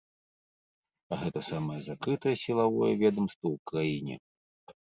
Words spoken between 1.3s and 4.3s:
самае закрытае сілавое ведамства ў краіне.